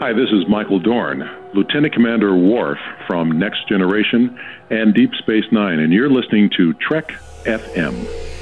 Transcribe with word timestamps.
Hi, 0.00 0.12
this 0.12 0.30
is 0.30 0.48
Michael 0.48 0.78
Dorn, 0.78 1.28
Lieutenant 1.54 1.92
Commander 1.92 2.32
Worf 2.32 2.78
from 3.08 3.36
Next 3.36 3.68
Generation 3.68 4.38
and 4.70 4.94
Deep 4.94 5.10
Space 5.18 5.46
Nine, 5.50 5.80
and 5.80 5.92
you're 5.92 6.08
listening 6.08 6.50
to 6.56 6.72
Trek 6.74 7.10
FM. 7.44 8.37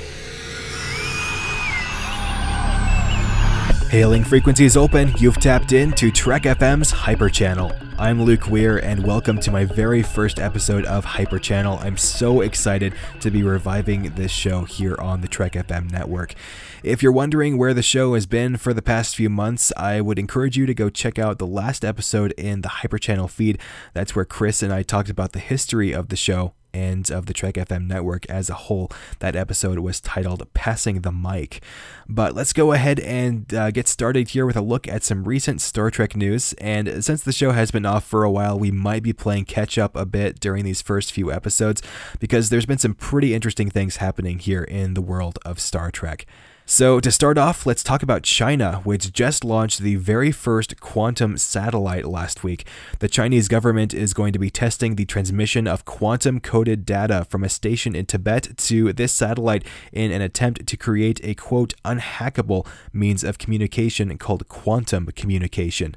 Hailing 3.96 4.24
frequencies 4.24 4.76
open, 4.76 5.10
you've 5.16 5.40
tapped 5.40 5.72
into 5.72 6.10
Trek 6.10 6.42
FM's 6.42 6.90
Hyper 6.90 7.30
Channel. 7.30 7.72
I'm 7.98 8.22
Luke 8.22 8.46
Weir, 8.46 8.76
and 8.76 9.02
welcome 9.06 9.40
to 9.40 9.50
my 9.50 9.64
very 9.64 10.02
first 10.02 10.38
episode 10.38 10.84
of 10.84 11.02
Hyper 11.02 11.38
Channel. 11.38 11.78
I'm 11.80 11.96
so 11.96 12.42
excited 12.42 12.92
to 13.20 13.30
be 13.30 13.42
reviving 13.42 14.10
this 14.10 14.30
show 14.30 14.64
here 14.64 14.96
on 15.00 15.22
the 15.22 15.28
Trek 15.28 15.54
FM 15.54 15.90
network. 15.90 16.34
If 16.82 17.02
you're 17.02 17.10
wondering 17.10 17.56
where 17.56 17.72
the 17.72 17.80
show 17.80 18.12
has 18.12 18.26
been 18.26 18.58
for 18.58 18.74
the 18.74 18.82
past 18.82 19.16
few 19.16 19.30
months, 19.30 19.72
I 19.78 20.02
would 20.02 20.18
encourage 20.18 20.58
you 20.58 20.66
to 20.66 20.74
go 20.74 20.90
check 20.90 21.18
out 21.18 21.38
the 21.38 21.46
last 21.46 21.82
episode 21.82 22.32
in 22.32 22.60
the 22.60 22.68
Hyper 22.68 22.98
Channel 22.98 23.28
feed. 23.28 23.58
That's 23.94 24.14
where 24.14 24.26
Chris 24.26 24.62
and 24.62 24.74
I 24.74 24.82
talked 24.82 25.08
about 25.08 25.32
the 25.32 25.38
history 25.38 25.92
of 25.92 26.10
the 26.10 26.16
show 26.16 26.52
and 26.76 27.10
of 27.10 27.24
the 27.26 27.32
Trek 27.32 27.54
FM 27.54 27.86
network 27.86 28.26
as 28.26 28.50
a 28.50 28.54
whole. 28.54 28.90
That 29.20 29.34
episode 29.34 29.78
was 29.78 30.00
titled 30.00 30.46
Passing 30.52 31.00
the 31.00 31.10
Mic. 31.10 31.62
But 32.06 32.34
let's 32.34 32.52
go 32.52 32.72
ahead 32.72 33.00
and 33.00 33.52
uh, 33.54 33.70
get 33.70 33.88
started 33.88 34.28
here 34.28 34.44
with 34.44 34.56
a 34.56 34.60
look 34.60 34.86
at 34.86 35.02
some 35.02 35.24
recent 35.24 35.60
Star 35.62 35.90
Trek 35.90 36.14
news. 36.14 36.52
And 36.54 37.02
since 37.02 37.22
the 37.22 37.32
show 37.32 37.52
has 37.52 37.70
been 37.70 37.86
off 37.86 38.04
for 38.04 38.24
a 38.24 38.30
while, 38.30 38.58
we 38.58 38.70
might 38.70 39.02
be 39.02 39.14
playing 39.14 39.46
catch 39.46 39.78
up 39.78 39.96
a 39.96 40.04
bit 40.04 40.38
during 40.38 40.64
these 40.64 40.82
first 40.82 41.12
few 41.12 41.32
episodes 41.32 41.82
because 42.20 42.50
there's 42.50 42.66
been 42.66 42.78
some 42.78 42.94
pretty 42.94 43.32
interesting 43.34 43.70
things 43.70 43.96
happening 43.96 44.38
here 44.38 44.62
in 44.62 44.94
the 44.94 45.02
world 45.02 45.38
of 45.44 45.58
Star 45.58 45.90
Trek. 45.90 46.26
So, 46.68 46.98
to 46.98 47.12
start 47.12 47.38
off, 47.38 47.64
let's 47.64 47.84
talk 47.84 48.02
about 48.02 48.24
China, 48.24 48.80
which 48.82 49.12
just 49.12 49.44
launched 49.44 49.78
the 49.78 49.94
very 49.94 50.32
first 50.32 50.80
quantum 50.80 51.38
satellite 51.38 52.06
last 52.06 52.42
week. 52.42 52.66
The 52.98 53.08
Chinese 53.08 53.46
government 53.46 53.94
is 53.94 54.12
going 54.12 54.32
to 54.32 54.40
be 54.40 54.50
testing 54.50 54.96
the 54.96 55.04
transmission 55.04 55.68
of 55.68 55.84
quantum 55.84 56.40
coded 56.40 56.84
data 56.84 57.24
from 57.30 57.44
a 57.44 57.48
station 57.48 57.94
in 57.94 58.06
Tibet 58.06 58.58
to 58.58 58.92
this 58.92 59.12
satellite 59.12 59.64
in 59.92 60.10
an 60.10 60.20
attempt 60.20 60.66
to 60.66 60.76
create 60.76 61.20
a 61.22 61.36
quote 61.36 61.74
unhackable 61.84 62.66
means 62.92 63.22
of 63.22 63.38
communication 63.38 64.18
called 64.18 64.48
quantum 64.48 65.06
communication. 65.14 65.94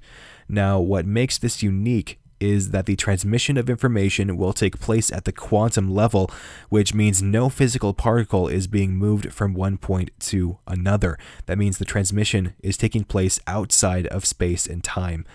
Now, 0.48 0.80
what 0.80 1.08
makes 1.08 1.40
this 1.40 1.64
unique 1.64 2.19
is 2.40 2.72
that 2.72 2.86
the 2.86 2.96
transmission 2.96 3.58
of 3.58 3.70
information 3.70 4.38
will 4.38 4.54
take 4.54 4.80
place 4.80 5.12
at 5.12 5.26
the 5.26 5.32
quantum 5.32 5.94
level, 5.94 6.32
which 6.70 6.94
means 6.94 7.22
no 7.22 7.50
physical 7.50 7.94
particle 7.94 8.48
is 8.48 8.68
being 8.68 8.96
moved 8.96 9.34
from 9.34 9.54
one 9.54 9.78
point 9.78 10.12
to 10.20 10.58
another. 10.68 11.18
That 11.46 11.58
means 11.58 11.78
the 11.78 11.86
transmission 11.86 12.54
is 12.62 12.78
taking 12.78 13.04
place 13.04 13.40
outside 13.48 14.08
of 14.08 14.26
space 14.26 14.68
and 14.68 14.84
time. 14.84 15.26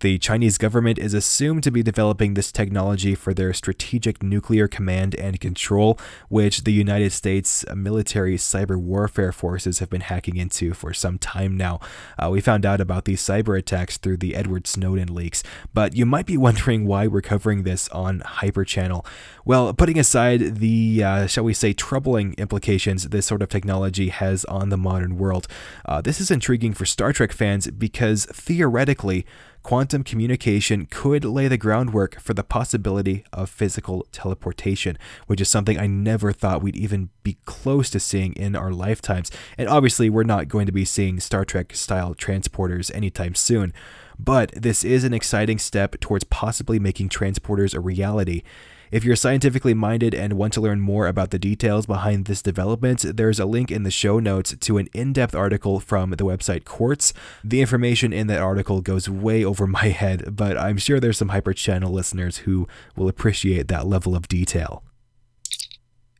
The 0.00 0.18
Chinese 0.18 0.58
government 0.58 0.98
is 0.98 1.12
assumed 1.12 1.64
to 1.64 1.72
be 1.72 1.82
developing 1.82 2.34
this 2.34 2.52
technology 2.52 3.16
for 3.16 3.34
their 3.34 3.52
strategic 3.52 4.22
nuclear 4.22 4.68
command 4.68 5.16
and 5.16 5.40
control, 5.40 5.98
which 6.28 6.62
the 6.62 6.72
United 6.72 7.10
States 7.10 7.64
military 7.74 8.36
cyber 8.36 8.76
warfare 8.76 9.32
forces 9.32 9.80
have 9.80 9.90
been 9.90 10.02
hacking 10.02 10.36
into 10.36 10.72
for 10.72 10.94
some 10.94 11.18
time 11.18 11.56
now. 11.56 11.80
Uh, 12.16 12.28
we 12.30 12.40
found 12.40 12.64
out 12.64 12.80
about 12.80 13.06
these 13.06 13.20
cyber 13.20 13.58
attacks 13.58 13.96
through 13.96 14.18
the 14.18 14.36
Edward 14.36 14.68
Snowden 14.68 15.12
leaks, 15.12 15.42
but 15.74 15.96
you 15.96 16.06
might 16.06 16.26
be 16.26 16.36
wondering 16.48 16.86
why 16.86 17.08
we're 17.08 17.20
covering 17.20 17.64
this 17.64 17.88
on 17.88 18.20
Hyper 18.20 18.64
Channel. 18.64 19.04
Well, 19.44 19.74
putting 19.74 19.98
aside 19.98 20.58
the, 20.58 21.02
uh, 21.02 21.26
shall 21.26 21.44
we 21.44 21.54
say, 21.54 21.72
troubling 21.72 22.34
implications 22.38 23.08
this 23.08 23.26
sort 23.26 23.42
of 23.42 23.48
technology 23.48 24.10
has 24.10 24.44
on 24.44 24.68
the 24.68 24.76
modern 24.76 25.18
world, 25.18 25.48
uh, 25.86 26.00
this 26.00 26.20
is 26.20 26.30
intriguing 26.30 26.72
for 26.72 26.84
Star 26.84 27.12
Trek 27.12 27.32
fans 27.32 27.68
because 27.68 28.26
theoretically, 28.26 29.26
quantum 29.62 30.02
communication 30.02 30.86
could 30.86 31.24
lay 31.24 31.48
the 31.48 31.56
groundwork 31.56 32.20
for 32.20 32.34
the 32.34 32.42
possibility 32.42 33.24
of 33.32 33.50
physical 33.50 34.06
teleportation, 34.12 34.98
which 35.26 35.40
is 35.40 35.48
something 35.48 35.78
I 35.78 35.86
never 35.86 36.32
thought 36.32 36.62
we'd 36.62 36.76
even 36.76 37.10
be 37.22 37.38
close 37.44 37.90
to 37.90 38.00
seeing 38.00 38.32
in 38.34 38.56
our 38.56 38.72
lifetimes. 38.72 39.30
And 39.56 39.68
obviously, 39.68 40.08
we're 40.08 40.22
not 40.24 40.48
going 40.48 40.66
to 40.66 40.72
be 40.72 40.84
seeing 40.84 41.20
Star 41.20 41.44
Trek 41.44 41.74
style 41.74 42.14
transporters 42.14 42.94
anytime 42.94 43.34
soon. 43.34 43.72
But 44.18 44.52
this 44.52 44.84
is 44.84 45.04
an 45.04 45.14
exciting 45.14 45.58
step 45.58 46.00
towards 46.00 46.24
possibly 46.24 46.78
making 46.78 47.10
transporters 47.10 47.74
a 47.74 47.80
reality. 47.80 48.42
If 48.90 49.04
you're 49.04 49.16
scientifically 49.16 49.74
minded 49.74 50.14
and 50.14 50.32
want 50.32 50.54
to 50.54 50.60
learn 50.60 50.80
more 50.80 51.06
about 51.06 51.30
the 51.30 51.38
details 51.38 51.84
behind 51.84 52.24
this 52.24 52.40
development, 52.40 53.04
there's 53.16 53.38
a 53.38 53.44
link 53.44 53.70
in 53.70 53.82
the 53.82 53.90
show 53.90 54.18
notes 54.18 54.56
to 54.58 54.78
an 54.78 54.88
in 54.94 55.12
depth 55.12 55.34
article 55.34 55.78
from 55.78 56.10
the 56.10 56.24
website 56.24 56.64
Quartz. 56.64 57.12
The 57.44 57.60
information 57.60 58.14
in 58.14 58.28
that 58.28 58.40
article 58.40 58.80
goes 58.80 59.08
way 59.08 59.44
over 59.44 59.66
my 59.66 59.88
head, 59.88 60.34
but 60.34 60.56
I'm 60.56 60.78
sure 60.78 61.00
there's 61.00 61.18
some 61.18 61.28
Hyper 61.28 61.52
Channel 61.52 61.92
listeners 61.92 62.38
who 62.38 62.66
will 62.96 63.08
appreciate 63.08 63.68
that 63.68 63.86
level 63.86 64.16
of 64.16 64.26
detail. 64.26 64.82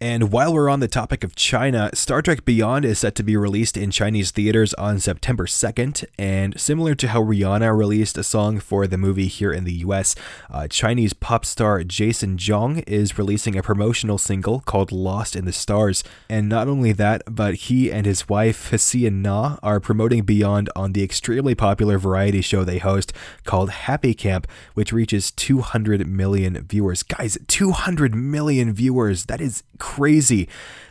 And 0.01 0.31
while 0.31 0.55
we're 0.55 0.69
on 0.69 0.79
the 0.79 0.87
topic 0.87 1.25
of 1.25 1.35
China, 1.35 1.91
Star 1.93 2.23
Trek 2.23 2.45
Beyond 2.45 2.85
is 2.85 3.01
set 3.01 3.17
to 3.17 3.25
be 3.25 3.37
released 3.37 3.77
in 3.77 3.91
Chinese 3.91 4.31
theaters 4.31 4.73
on 4.75 5.01
September 5.01 5.45
2nd. 5.45 6.05
And 6.17 6.59
similar 6.59 6.95
to 6.95 7.09
how 7.09 7.21
Rihanna 7.21 7.77
released 7.77 8.17
a 8.17 8.23
song 8.23 8.61
for 8.61 8.87
the 8.87 8.97
movie 8.97 9.27
here 9.27 9.53
in 9.53 9.65
the 9.65 9.73
US, 9.73 10.15
uh, 10.51 10.69
Chinese 10.69 11.15
pop 11.15 11.45
star 11.45 11.83
Jason 11.83 12.37
Zhang 12.37 12.85
is 12.87 13.19
releasing 13.19 13.57
a 13.57 13.63
promotional 13.63 14.19
single 14.19 14.61
called 14.61 14.93
Lost 14.93 15.35
in 15.35 15.47
the 15.47 15.53
Stars. 15.53 16.05
And 16.31 16.49
not 16.49 16.69
only 16.69 16.93
that, 16.93 17.23
but 17.29 17.55
he 17.55 17.91
and 17.91 18.07
his 18.07 18.29
wife, 18.29 18.71
Hsian 18.71 19.15
Na, 19.15 19.57
are 19.65 19.81
promoting 19.81 20.23
Beyond 20.23 20.71
on 20.77 20.93
the 20.93 21.03
extremely 21.03 21.57
popular 21.57 21.99
variety 21.99 22.41
show 22.41 22.63
they 22.63 22.79
host 22.79 23.13
called 23.43 23.71
Happy 23.71 24.15
Camp, 24.15 24.47
which 24.75 24.93
reaches 24.93 25.33
200 25.33 26.07
million 26.07 26.65
viewers. 26.69 27.03
Guys, 27.03 27.37
200 27.49 28.15
million 28.15 28.73
viewers! 28.73 29.25
That 29.25 29.41
is 29.41 29.65
crazy. 29.79 29.88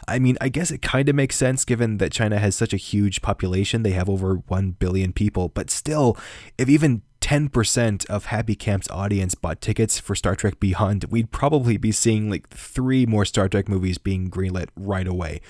I 0.08 0.20
mean, 0.20 0.38
I 0.40 0.48
guess 0.50 0.72
it 0.72 0.82
kind 0.82 1.10
of 1.10 1.16
makes 1.16 1.36
sense 1.36 1.66
given 1.66 1.98
that 1.98 2.14
China 2.14 2.40
has 2.40 2.56
such 2.56 2.74
a 2.74 2.78
huge 2.78 3.22
population. 3.22 3.84
They 3.84 3.92
have 3.92 4.10
over 4.10 4.36
1 4.48 4.72
billion 4.80 5.12
people. 5.12 5.50
But 5.50 5.70
still, 5.70 6.18
if 6.58 6.70
even 6.70 7.02
10% 7.20 8.06
of 8.06 8.26
Happy 8.28 8.56
Camp's 8.56 8.90
audience 8.90 9.36
bought 9.36 9.60
tickets 9.60 10.00
for 10.00 10.16
Star 10.16 10.34
Trek 10.34 10.62
Beyond, 10.62 11.06
we'd 11.10 11.32
probably 11.32 11.76
be 11.76 11.92
seeing 11.92 12.30
like 12.30 12.48
three 12.50 13.06
more 13.06 13.26
Star 13.26 13.50
Trek 13.50 13.68
movies 13.68 13.98
being 13.98 14.30
greenlit 14.30 14.70
right 14.78 15.08
away. 15.08 15.42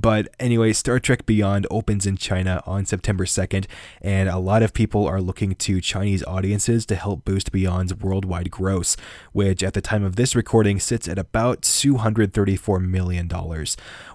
But 0.00 0.28
anyway, 0.38 0.74
Star 0.74 1.00
Trek 1.00 1.24
Beyond 1.24 1.66
opens 1.70 2.06
in 2.06 2.18
China 2.18 2.62
on 2.66 2.84
September 2.84 3.24
2nd, 3.24 3.66
and 4.02 4.28
a 4.28 4.38
lot 4.38 4.62
of 4.62 4.74
people 4.74 5.06
are 5.06 5.22
looking 5.22 5.54
to 5.54 5.80
Chinese 5.80 6.22
audiences 6.24 6.84
to 6.86 6.96
help 6.96 7.24
boost 7.24 7.50
Beyond's 7.50 7.94
worldwide 7.94 8.50
gross, 8.50 8.96
which 9.32 9.62
at 9.62 9.72
the 9.72 9.80
time 9.80 10.04
of 10.04 10.16
this 10.16 10.36
recording 10.36 10.78
sits 10.78 11.08
at 11.08 11.18
about 11.18 11.62
$234 11.62 12.84
million. 12.84 13.30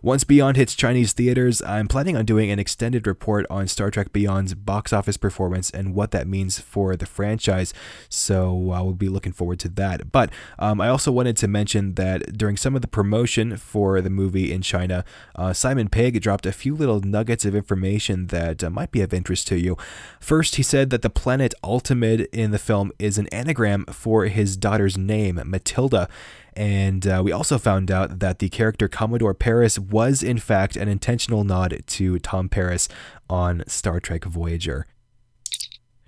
Once 0.03 0.23
Beyond 0.23 0.57
hits 0.57 0.75
Chinese 0.75 1.13
theaters, 1.13 1.63
I'm 1.63 1.87
planning 1.87 2.15
on 2.15 2.25
doing 2.25 2.51
an 2.51 2.59
extended 2.59 3.07
report 3.07 3.47
on 3.49 3.67
Star 3.67 3.89
Trek 3.89 4.13
Beyond's 4.13 4.53
box 4.53 4.93
office 4.93 5.17
performance 5.17 5.71
and 5.71 5.95
what 5.95 6.11
that 6.11 6.27
means 6.27 6.59
for 6.59 6.95
the 6.95 7.07
franchise, 7.07 7.73
so 8.07 8.69
I 8.71 8.81
will 8.81 8.93
be 8.93 9.09
looking 9.09 9.33
forward 9.33 9.59
to 9.61 9.69
that. 9.69 10.11
But 10.11 10.29
um, 10.59 10.79
I 10.79 10.89
also 10.89 11.11
wanted 11.11 11.37
to 11.37 11.47
mention 11.47 11.95
that 11.95 12.37
during 12.37 12.55
some 12.55 12.75
of 12.75 12.81
the 12.81 12.87
promotion 12.87 13.57
for 13.57 13.99
the 14.01 14.09
movie 14.11 14.51
in 14.51 14.61
China, 14.61 15.03
uh, 15.35 15.53
Pegg 15.91 16.21
dropped 16.21 16.45
a 16.45 16.51
few 16.51 16.75
little 16.75 17.01
nuggets 17.01 17.45
of 17.45 17.55
information 17.55 18.27
that 18.27 18.63
uh, 18.63 18.69
might 18.69 18.91
be 18.91 19.01
of 19.01 19.13
interest 19.13 19.47
to 19.47 19.59
you. 19.59 19.77
First, 20.19 20.55
he 20.55 20.63
said 20.63 20.89
that 20.89 21.01
the 21.01 21.09
planet 21.09 21.53
Altamid 21.63 22.27
in 22.31 22.51
the 22.51 22.59
film 22.59 22.91
is 22.99 23.17
an 23.17 23.27
anagram 23.27 23.85
for 23.85 24.25
his 24.25 24.57
daughter's 24.57 24.97
name, 24.97 25.41
Matilda. 25.45 26.07
And 26.53 27.07
uh, 27.07 27.21
we 27.23 27.31
also 27.31 27.57
found 27.57 27.89
out 27.89 28.19
that 28.19 28.39
the 28.39 28.49
character 28.49 28.87
Commodore 28.87 29.33
Paris 29.33 29.79
was, 29.79 30.21
in 30.21 30.37
fact, 30.37 30.75
an 30.75 30.87
intentional 30.87 31.43
nod 31.43 31.81
to 31.87 32.19
Tom 32.19 32.49
Paris 32.49 32.89
on 33.29 33.63
Star 33.67 33.99
Trek 33.99 34.25
Voyager. 34.25 34.85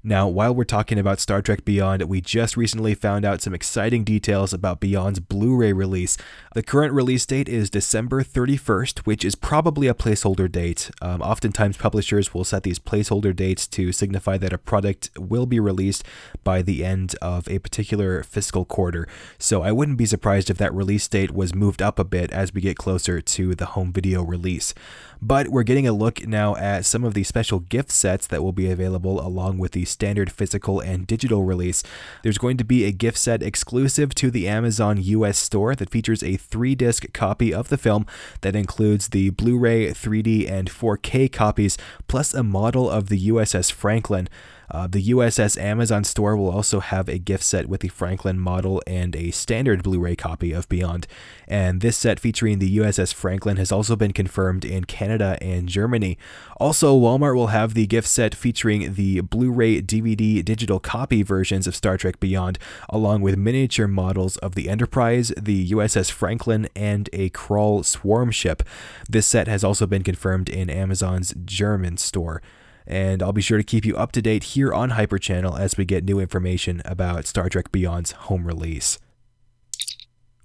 Now, 0.06 0.28
while 0.28 0.54
we're 0.54 0.66
talking 0.66 1.00
about 1.00 1.22
Star 1.22 1.42
Trek 1.42 1.64
Beyond, 1.64 2.02
we 2.04 2.20
just 2.20 2.58
recently 2.58 2.94
found 2.94 3.24
out 3.24 3.42
some 3.42 3.54
exciting 3.54 4.04
details 4.04 4.52
about 4.52 4.82
Beyond's 4.82 5.22
Blu 5.22 5.56
ray 5.56 5.72
release. 5.72 6.18
The 6.54 6.62
current 6.62 6.92
release 6.92 7.26
date 7.26 7.48
is 7.48 7.70
December 7.70 8.22
31st, 8.22 9.00
which 9.06 9.24
is 9.24 9.36
probably 9.36 9.88
a 9.88 9.94
placeholder 9.94 10.52
date. 10.52 10.92
Um, 11.02 11.22
oftentimes, 11.22 11.78
publishers 11.78 12.34
will 12.34 12.44
set 12.44 12.64
these 12.64 12.80
placeholder 12.80 13.34
dates 13.34 13.66
to 13.68 13.94
signify 13.94 14.38
that 14.40 14.52
a 14.52 14.58
product 14.58 15.10
will 15.18 15.46
be 15.46 15.62
released 15.62 16.04
by 16.44 16.62
the 16.62 16.84
end 16.84 17.16
of 17.22 17.48
a 17.48 17.60
particular 17.60 18.24
fiscal 18.24 18.66
quarter. 18.66 19.08
So 19.38 19.62
I 19.62 19.72
wouldn't 19.72 19.98
be 19.98 20.06
surprised 20.06 20.50
if 20.50 20.58
that 20.58 20.74
release 20.74 21.08
date 21.08 21.32
was 21.32 21.56
moved 21.56 21.82
up 21.82 21.98
a 21.98 22.04
bit 22.04 22.30
as 22.34 22.54
we 22.54 22.60
get 22.60 22.76
closer 22.76 23.22
to 23.22 23.56
the 23.56 23.68
home 23.68 23.94
video 23.94 24.22
release. 24.22 24.74
But 25.22 25.48
we're 25.48 25.64
getting 25.64 25.88
a 25.88 25.94
look 25.94 26.28
now 26.28 26.58
at 26.58 26.84
some 26.84 27.06
of 27.06 27.14
the 27.14 27.24
special 27.24 27.60
gift 27.62 27.92
sets 27.92 28.28
that 28.28 28.44
will 28.44 28.52
be 28.52 28.70
available 28.70 29.26
along 29.26 29.58
with 29.58 29.72
the 29.72 29.86
standard 29.94 30.32
physical 30.32 30.80
and 30.80 31.08
digital 31.08 31.44
release. 31.44 31.84
There's 32.24 32.38
going 32.38 32.58
to 32.58 32.64
be 32.66 32.84
a 32.84 32.92
gift 32.92 33.18
set 33.18 33.42
exclusive 33.42 34.14
to 34.16 34.30
the 34.30 34.48
Amazon 34.48 34.98
US 35.02 35.38
store 35.38 35.76
that 35.76 35.90
features 35.90 36.24
a 36.24 36.36
three 36.36 36.76
disc 36.76 37.06
copy 37.14 37.54
of 37.54 37.70
the 37.70 37.78
film 37.78 38.06
that 38.42 38.56
includes 38.56 39.10
the 39.10 39.30
Blu 39.30 39.58
ray, 39.58 39.88
3D, 39.92 40.50
and 40.50 40.70
4K 40.70 41.32
copies, 41.32 41.78
plus 42.08 42.34
a 42.34 42.44
model 42.44 42.90
of 42.90 43.10
the 43.10 43.30
USS 43.30 43.72
Franklin. 43.72 44.28
Uh, 44.70 44.88
the 44.88 45.10
USS 45.10 45.60
Amazon 45.62 46.04
store 46.04 46.36
will 46.36 46.50
also 46.50 46.80
have 46.80 47.08
a 47.08 47.18
gift 47.18 47.44
set 47.44 47.68
with 47.68 47.82
the 47.82 47.88
Franklin 47.88 48.40
model 48.40 48.82
and 48.88 49.16
a 49.16 49.32
standard 49.32 49.84
Blu 49.84 50.00
ray 50.00 50.16
copy 50.16 50.52
of 50.52 50.68
Beyond. 50.70 51.08
And 51.48 51.82
this 51.82 51.98
set 51.98 52.20
featuring 52.20 52.60
the 52.60 52.78
USS 52.78 53.14
Franklin 53.14 53.58
has 53.58 53.72
also 53.72 53.96
been 53.96 54.14
confirmed 54.14 54.66
in 54.66 54.86
Canada 54.86 55.38
and 55.42 55.68
Germany. 55.68 56.18
Also, 56.58 56.98
Walmart 56.98 57.36
will 57.36 57.48
have 57.48 57.74
the 57.74 57.88
gift 57.88 58.08
set 58.08 58.34
featuring 58.34 58.94
the 58.94 59.22
Blu 59.22 59.52
ray 59.52 59.82
DVD 59.82 60.44
digital 60.44 60.80
copy 60.80 61.24
versions 61.24 61.68
of 61.68 61.76
Star 61.76 61.98
Trek 61.98 62.20
Beyond, 62.20 62.58
along 62.90 63.22
with 63.22 63.38
miniature 63.38 63.88
models 63.88 64.38
of 64.38 64.56
the 64.56 64.70
Enterprise, 64.70 65.34
the 65.40 65.72
USS 65.72 66.10
Franklin, 66.10 66.68
and 66.76 67.10
a 67.14 67.30
Krall 67.32 67.86
swarm 67.86 68.32
ship. 68.32 68.64
This 69.10 69.28
set 69.28 69.48
has 69.48 69.64
also 69.64 69.86
been 69.86 70.04
confirmed 70.04 70.50
in 70.50 70.70
Amazon's 70.70 71.34
German 71.46 71.98
store 71.98 72.42
and 72.86 73.22
I'll 73.22 73.34
be 73.34 73.42
sure 73.42 73.58
to 73.58 73.64
keep 73.64 73.86
you 73.86 73.96
up 73.96 74.12
to 74.14 74.22
date 74.22 74.44
here 74.44 74.74
on 74.74 74.92
Hyper 74.92 75.18
Channel 75.18 75.58
as 75.58 75.78
we 75.78 75.86
get 75.86 76.04
new 76.04 76.20
information 76.20 76.82
about 76.86 77.26
Star 77.26 77.50
Trek 77.50 77.72
Beyond's 77.72 78.12
home 78.14 78.46
release. 78.46 79.00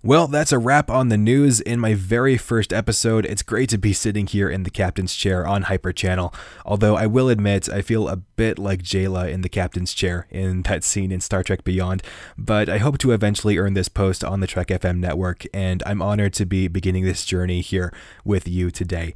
Well, 0.00 0.28
that's 0.28 0.52
a 0.52 0.60
wrap 0.60 0.90
on 0.90 1.08
the 1.08 1.18
news 1.18 1.60
in 1.60 1.80
my 1.80 1.92
very 1.92 2.36
first 2.36 2.72
episode. 2.72 3.26
It's 3.26 3.42
great 3.42 3.68
to 3.70 3.78
be 3.78 3.92
sitting 3.92 4.28
here 4.28 4.48
in 4.48 4.62
the 4.62 4.70
captain's 4.70 5.12
chair 5.12 5.44
on 5.44 5.62
Hyper 5.62 5.92
Channel. 5.92 6.32
Although 6.64 6.96
I 6.96 7.06
will 7.06 7.28
admit, 7.28 7.68
I 7.68 7.82
feel 7.82 8.08
a 8.08 8.14
bit 8.16 8.60
like 8.60 8.84
Jaylah 8.84 9.28
in 9.28 9.40
the 9.40 9.48
captain's 9.48 9.92
chair 9.92 10.28
in 10.30 10.62
that 10.62 10.84
scene 10.84 11.10
in 11.10 11.20
Star 11.20 11.42
Trek 11.42 11.64
Beyond. 11.64 12.04
But 12.38 12.68
I 12.68 12.78
hope 12.78 12.98
to 12.98 13.10
eventually 13.10 13.58
earn 13.58 13.74
this 13.74 13.88
post 13.88 14.22
on 14.22 14.38
the 14.38 14.46
Trek 14.46 14.68
FM 14.68 14.98
network, 14.98 15.46
and 15.52 15.82
I'm 15.84 16.00
honored 16.00 16.32
to 16.34 16.46
be 16.46 16.68
beginning 16.68 17.04
this 17.04 17.24
journey 17.24 17.60
here 17.60 17.92
with 18.24 18.46
you 18.46 18.70
today. 18.70 19.14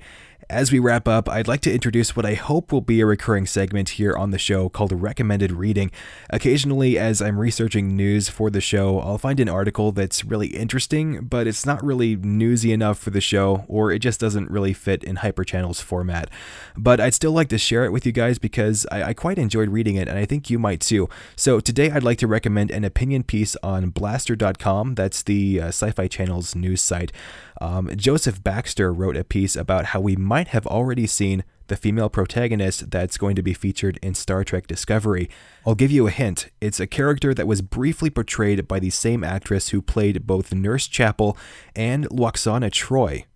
As 0.50 0.73
we 0.73 0.79
wrap 0.79 1.06
up, 1.06 1.29
I'd 1.29 1.47
like 1.47 1.61
to 1.62 1.73
introduce 1.73 2.17
what 2.17 2.27
I 2.27 2.35
hope 2.35 2.73
will 2.73 2.81
be 2.81 3.00
a 3.00 3.06
recurring 3.06 3.47
segment 3.47 3.91
here 3.91 4.15
on 4.15 4.33
the 4.33 4.39
show 4.39 4.69
called 4.69 4.93
Recommended 4.93 5.53
Reading. 5.53 5.91
Occasionally, 6.31 6.99
as 6.99 7.23
I'm 7.23 7.39
researching 7.39 7.97
news 7.97 8.29
for 8.29 8.50
the 8.50 8.61
show, 8.61 8.99
I'll 9.00 9.19
find 9.19 9.39
an 9.41 9.49
article 9.49 9.93
that's 9.93 10.25
really 10.25 10.49
interesting, 10.49 11.25
but 11.25 11.47
it's 11.47 11.65
not 11.65 11.83
really 11.85 12.17
newsy 12.17 12.73
enough 12.73 12.99
for 12.99 13.11
the 13.11 13.21
show, 13.21 13.65
or 13.69 13.93
it 13.93 14.00
just 14.00 14.21
doesn't 14.21 14.50
really 14.50 14.73
fit 14.73 15.05
in 15.05 15.17
Hyperchannel's 15.17 15.81
format. 15.81 16.29
But 16.77 17.00
I'd 17.00 17.15
still 17.15 17.33
like 17.33 17.49
to 17.50 17.59
share 17.59 17.85
it 17.85 17.93
with 17.93 18.05
you 18.05 18.12
guys 18.12 18.38
because 18.38 18.87
I, 18.91 19.03
I 19.05 19.15
quite 19.15 19.38
enjoyed 19.38 19.69
reading 19.69 19.95
it, 19.95 20.09
and 20.09 20.19
I 20.19 20.25
think 20.25 20.50
you 20.50 20.59
might 20.59 20.81
too. 20.81 21.09
So 21.37 21.61
today, 21.61 21.91
I'd 21.91 22.03
like 22.03 22.19
to 22.19 22.27
recommend 22.27 22.71
an 22.71 22.85
opinion 22.85 23.23
piece 23.23 23.56
on 23.62 23.93
Blastr.com. 23.93 24.97
that's 24.97 25.23
the 25.23 25.61
uh, 25.61 25.67
Sci 25.69 25.93
Fi 25.93 26.09
Channel's 26.09 26.55
news 26.55 26.83
site. 26.83 27.12
Um, 27.61 27.91
Joseph 27.95 28.43
Baxter 28.43 28.93
wrote 28.93 29.17
a 29.17 29.23
piece 29.23 29.55
about 29.55 29.87
how 29.87 30.00
we 30.00 30.17
might 30.32 30.49
have 30.49 30.67
already 30.67 31.06
seen 31.06 31.44
the 31.67 31.76
female 31.76 32.08
protagonist 32.08 32.90
that's 32.90 33.19
going 33.19 33.37
to 33.37 33.43
be 33.43 33.52
featured 33.52 33.99
in 34.00 34.14
Star 34.14 34.43
Trek 34.44 34.67
Discovery. 34.67 35.29
I'll 35.67 35.75
give 35.75 35.90
you 35.90 36.06
a 36.06 36.11
hint 36.11 36.49
it's 36.58 36.81
a 36.81 36.87
character 36.87 37.34
that 37.34 37.46
was 37.46 37.61
briefly 37.61 38.08
portrayed 38.08 38.67
by 38.67 38.79
the 38.79 38.88
same 38.88 39.23
actress 39.23 39.69
who 39.69 39.82
played 39.82 40.26
both 40.26 40.55
Nurse 40.55 40.88
Chapel 40.88 41.37
and 41.76 42.08
Lwaxana 42.08 42.70
Troi. 42.70 43.26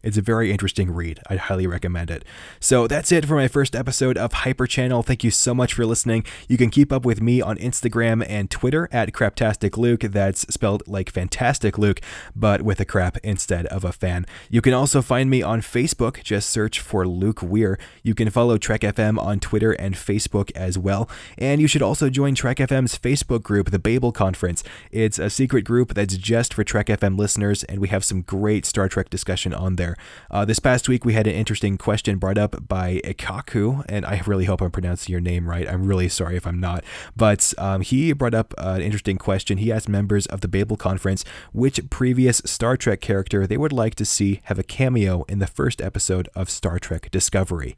It's 0.00 0.16
a 0.16 0.22
very 0.22 0.52
interesting 0.52 0.92
read. 0.92 1.18
I'd 1.28 1.40
highly 1.40 1.66
recommend 1.66 2.10
it. 2.10 2.24
So 2.60 2.86
that's 2.86 3.10
it 3.10 3.26
for 3.26 3.34
my 3.34 3.48
first 3.48 3.74
episode 3.74 4.16
of 4.16 4.32
Hyper 4.32 4.66
Channel. 4.68 5.02
Thank 5.02 5.24
you 5.24 5.32
so 5.32 5.54
much 5.54 5.74
for 5.74 5.84
listening. 5.84 6.24
You 6.46 6.56
can 6.56 6.70
keep 6.70 6.92
up 6.92 7.04
with 7.04 7.20
me 7.20 7.40
on 7.42 7.56
Instagram 7.56 8.24
and 8.28 8.48
Twitter 8.48 8.88
at 8.92 9.12
Craptastic 9.12 9.76
Luke. 9.76 10.02
That's 10.02 10.42
spelled 10.54 10.84
like 10.86 11.10
Fantastic 11.10 11.78
Luke, 11.78 12.00
but 12.36 12.62
with 12.62 12.78
a 12.78 12.84
crap 12.84 13.16
instead 13.24 13.66
of 13.66 13.84
a 13.84 13.90
fan. 13.90 14.24
You 14.48 14.62
can 14.62 14.72
also 14.72 15.02
find 15.02 15.28
me 15.28 15.42
on 15.42 15.62
Facebook. 15.62 16.22
Just 16.22 16.48
search 16.48 16.78
for 16.78 17.06
Luke 17.06 17.42
Weir. 17.42 17.76
You 18.04 18.14
can 18.14 18.30
follow 18.30 18.56
Trek 18.56 18.82
FM 18.82 19.18
on 19.18 19.40
Twitter 19.40 19.72
and 19.72 19.96
Facebook 19.96 20.52
as 20.54 20.78
well. 20.78 21.10
And 21.36 21.60
you 21.60 21.66
should 21.66 21.82
also 21.82 22.08
join 22.08 22.36
Trek 22.36 22.58
FM's 22.58 22.96
Facebook 22.96 23.42
group, 23.42 23.72
the 23.72 23.80
Babel 23.80 24.12
Conference. 24.12 24.62
It's 24.92 25.18
a 25.18 25.28
secret 25.28 25.62
group 25.62 25.94
that's 25.94 26.16
just 26.16 26.54
for 26.54 26.62
Trek 26.62 26.86
FM 26.86 27.18
listeners, 27.18 27.64
and 27.64 27.80
we 27.80 27.88
have 27.88 28.04
some 28.04 28.22
great 28.22 28.64
Star 28.64 28.88
Trek 28.88 29.10
discussion 29.10 29.52
on 29.52 29.74
there 29.74 29.87
there. 29.88 29.96
Uh, 30.30 30.44
this 30.44 30.58
past 30.58 30.88
week, 30.88 31.04
we 31.04 31.14
had 31.14 31.26
an 31.26 31.34
interesting 31.34 31.78
question 31.78 32.18
brought 32.18 32.38
up 32.38 32.68
by 32.68 33.00
Ikaku, 33.04 33.84
and 33.88 34.04
I 34.04 34.22
really 34.26 34.44
hope 34.44 34.60
I'm 34.60 34.70
pronouncing 34.70 35.12
your 35.12 35.20
name 35.20 35.48
right. 35.48 35.68
I'm 35.68 35.86
really 35.86 36.08
sorry 36.08 36.36
if 36.36 36.46
I'm 36.46 36.60
not. 36.60 36.84
But 37.16 37.54
um, 37.58 37.80
he 37.80 38.12
brought 38.12 38.34
up 38.34 38.54
an 38.58 38.82
interesting 38.82 39.18
question. 39.18 39.58
He 39.58 39.72
asked 39.72 39.88
members 39.88 40.26
of 40.26 40.40
the 40.40 40.48
Babel 40.48 40.76
Conference 40.76 41.24
which 41.52 41.80
previous 41.90 42.42
Star 42.44 42.76
Trek 42.76 43.00
character 43.00 43.46
they 43.46 43.56
would 43.56 43.72
like 43.72 43.94
to 43.96 44.04
see 44.04 44.40
have 44.44 44.58
a 44.58 44.62
cameo 44.62 45.24
in 45.28 45.38
the 45.38 45.46
first 45.46 45.80
episode 45.80 46.28
of 46.34 46.50
Star 46.50 46.78
Trek 46.78 47.10
Discovery. 47.10 47.76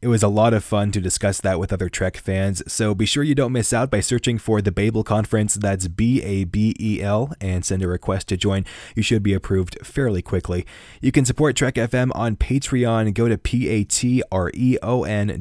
It 0.00 0.06
was 0.06 0.22
a 0.22 0.28
lot 0.28 0.54
of 0.54 0.62
fun 0.62 0.92
to 0.92 1.00
discuss 1.00 1.40
that 1.40 1.58
with 1.58 1.72
other 1.72 1.88
Trek 1.88 2.18
fans, 2.18 2.62
so 2.72 2.94
be 2.94 3.04
sure 3.04 3.24
you 3.24 3.34
don't 3.34 3.50
miss 3.50 3.72
out 3.72 3.90
by 3.90 3.98
searching 3.98 4.38
for 4.38 4.62
the 4.62 4.70
Babel 4.70 5.02
Conference, 5.02 5.54
that's 5.54 5.88
B 5.88 6.22
A 6.22 6.44
B 6.44 6.76
E 6.78 7.02
L, 7.02 7.32
and 7.40 7.64
send 7.64 7.82
a 7.82 7.88
request 7.88 8.28
to 8.28 8.36
join. 8.36 8.64
You 8.94 9.02
should 9.02 9.24
be 9.24 9.34
approved 9.34 9.84
fairly 9.84 10.22
quickly. 10.22 10.64
You 11.00 11.10
can 11.10 11.24
support 11.24 11.56
Trek 11.56 11.74
FM 11.74 12.12
on 12.14 12.36
Patreon. 12.36 13.12
Go 13.12 13.26
to 13.26 13.36
p-a-t-r-e-o-n 13.36 13.82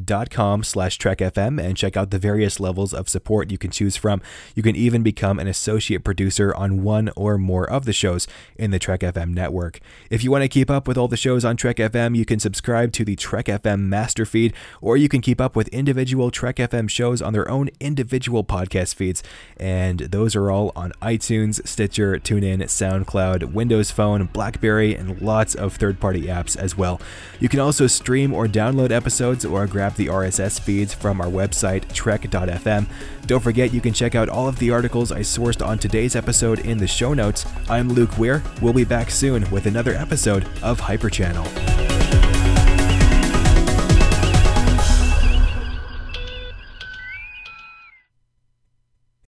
dot 0.06 0.31
com 0.31 0.63
slash 0.63 0.98
Trek 0.98 1.19
FM 1.19 1.62
and 1.62 1.77
check 1.77 1.95
out 1.95 2.09
the 2.09 2.18
various 2.18 2.59
levels 2.59 2.95
of 2.95 3.09
support 3.09 3.51
you 3.51 3.59
can 3.59 3.69
choose 3.69 3.95
from. 3.95 4.24
You 4.56 4.63
can 4.63 4.75
even 4.75 5.04
become 5.04 5.38
an 5.38 5.48
associate 5.48 6.04
producer 6.04 6.51
on 6.56 6.81
one 6.81 7.12
or 7.15 7.38
more 7.38 7.69
of 7.69 7.86
the 7.86 7.94
shows 7.94 8.27
in 8.56 8.71
the 8.71 8.80
Trek 8.80 9.01
FM 9.01 9.36
network. 9.36 9.81
If 10.09 10.24
you 10.24 10.31
want 10.31 10.42
to 10.45 10.50
keep 10.50 10.71
up 10.71 10.88
with 10.88 10.98
all 10.98 11.07
the 11.07 11.15
shows 11.15 11.45
on 11.45 11.57
Trek 11.57 11.75
FM, 11.75 12.18
you 12.18 12.25
can 12.25 12.39
subscribe 12.39 12.92
to 12.94 13.06
the 13.06 13.15
Trek 13.15 13.45
FM 13.45 13.81
master 13.81 14.25
feed 14.25 14.46
feed, 14.47 14.57
or 14.81 14.97
you 14.97 15.09
can 15.09 15.21
keep 15.21 15.39
up 15.41 15.55
with 15.55 15.67
individual 15.69 16.31
Trek 16.31 16.57
FM 16.57 16.89
shows 16.89 17.21
on 17.21 17.33
their 17.33 17.49
own 17.49 17.69
individual 17.79 18.44
podcast 18.44 18.95
feeds. 18.95 19.23
And 19.57 19.99
those 19.99 20.35
are 20.35 20.51
all 20.51 20.71
on 20.75 20.91
iTunes, 21.01 21.65
Stitcher, 21.67 22.17
TuneIn, 22.17 22.61
SoundCloud, 22.63 23.53
Windows 23.53 23.91
Phone, 23.91 24.25
Blackberry, 24.25 24.95
and 24.95 25.21
lots 25.21 25.55
of 25.55 25.75
third 25.75 25.99
party 25.99 26.23
apps 26.23 26.55
as 26.55 26.77
well. 26.77 26.99
You 27.39 27.49
can 27.49 27.59
also 27.59 27.88
stream 27.88 28.33
or 28.33 28.47
download 28.47 28.91
episodes 28.91 29.45
or 29.45 29.67
grab 29.67 29.95
the 29.95 30.07
RSS 30.07 30.59
feeds 30.59 30.94
from 30.94 31.21
our 31.21 31.27
website, 31.27 31.91
trek.fm. 31.94 32.88
Don't 33.25 33.44
forget, 33.44 33.73
you 33.73 33.81
can 33.81 33.94
check 33.94 34.15
out 34.15 34.29
all 34.29 34.47
of 34.47 34.59
the 34.59 34.71
articles 34.71 35.11
I 35.11 35.19
sourced 35.19 35.65
on 35.65 35.77
today's 35.77 36.15
episode 36.15 36.59
in 36.59 36.77
the 36.77 36.88
show 36.88 37.13
notes. 37.13 37.45
I'm 37.69 37.89
Luke 37.89 38.17
Weir. 38.17 38.41
We'll 38.61 38.73
be 38.73 38.85
back 38.85 39.11
soon 39.11 39.49
with 39.51 39.65
another 39.65 39.94
episode 39.94 40.47
of 40.63 40.79
Hyper 40.79 41.09
Channel. 41.09 41.76